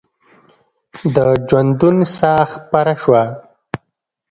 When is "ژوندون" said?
1.47-1.97